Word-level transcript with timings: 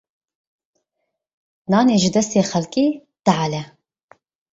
Nanê 1.71 1.95
ji 2.01 2.09
destê 2.15 2.41
xelkê, 2.51 2.87
tal 3.25 3.51
e. 3.61 3.63